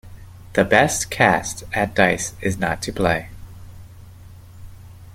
[0.53, 3.29] The best cast at dice is not to play.